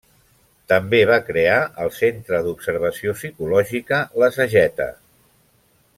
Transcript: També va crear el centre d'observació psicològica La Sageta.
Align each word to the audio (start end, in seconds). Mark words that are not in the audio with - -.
També 0.71 1.01
va 1.09 1.17
crear 1.27 1.57
el 1.83 1.91
centre 1.99 2.41
d'observació 2.47 3.15
psicològica 3.21 4.01
La 4.25 4.31
Sageta. 4.39 4.93